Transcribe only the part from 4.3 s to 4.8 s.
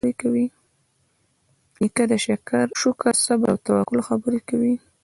کوي.